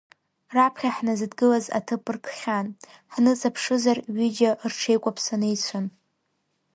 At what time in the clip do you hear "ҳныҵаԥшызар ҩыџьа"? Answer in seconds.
3.13-4.51